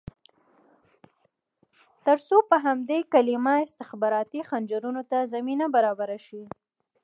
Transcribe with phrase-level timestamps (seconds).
[2.05, 6.41] ترڅو په همدې کلمه استخباراتي خنجرونو ته زمینه برابره شي.